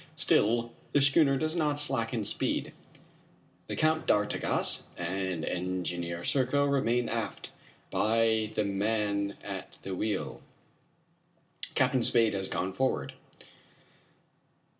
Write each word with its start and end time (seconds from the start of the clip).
Still, 0.15 0.73
the 0.93 0.99
schooner 0.99 1.37
does 1.37 1.55
not 1.55 1.77
slacken 1.77 2.23
speed. 2.23 2.73
The 3.67 3.75
Count 3.75 4.07
d'Artigas 4.07 4.81
and 4.97 5.45
Engineer 5.45 6.23
Serko 6.23 6.65
remain 6.65 7.07
aft, 7.07 7.51
by 7.91 8.51
the 8.55 8.65
man 8.65 9.37
at 9.43 9.77
the 9.83 9.93
wheel. 9.93 10.41
Captain 11.75 12.01
Spade 12.01 12.33
has 12.33 12.49
gone 12.49 12.73
forward. 12.73 13.13